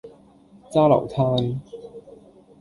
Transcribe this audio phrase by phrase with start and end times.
[0.71, 1.59] 揸流灘